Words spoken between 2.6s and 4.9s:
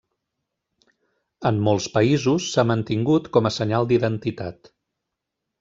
mantingut com a senyal d'identitat.